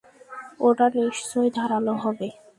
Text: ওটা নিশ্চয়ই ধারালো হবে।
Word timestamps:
ওটা 0.59 0.85
নিশ্চয়ই 0.95 1.49
ধারালো 1.57 1.93
হবে। 2.03 2.27